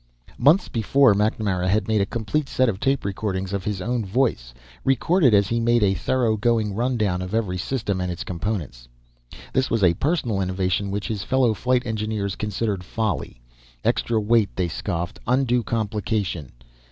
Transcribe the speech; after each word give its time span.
Months 0.39 0.67
before, 0.67 1.13
MacNamara 1.13 1.67
had 1.67 1.87
made 1.87 2.01
a 2.01 2.07
complete 2.07 2.49
set 2.49 2.67
of 2.67 2.79
tape 2.79 3.05
recordings 3.05 3.53
of 3.53 3.65
his 3.65 3.83
own 3.83 4.03
voice, 4.03 4.51
recorded 4.83 5.31
as 5.35 5.49
he 5.49 5.59
made 5.59 5.83
a 5.83 5.93
thorough 5.93 6.35
going 6.37 6.73
rundown 6.73 7.21
of 7.21 7.35
every 7.35 7.59
system 7.59 8.01
and 8.01 8.11
its 8.11 8.23
components. 8.23 8.87
This 9.53 9.69
was 9.69 9.83
a 9.83 9.93
personal 9.93 10.41
innovation 10.41 10.89
which 10.89 11.07
his 11.09 11.21
fellow 11.21 11.53
flight 11.53 11.85
engineers 11.85 12.35
considered 12.35 12.83
folly. 12.83 13.41
Extra 13.85 14.19
weight, 14.19 14.49
they 14.55 14.69
scoffed. 14.69 15.19
Undue 15.27 15.61
complication. 15.61 16.51